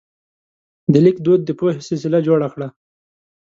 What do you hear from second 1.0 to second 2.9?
لیک دود د پوهې سلسله جوړه کړه.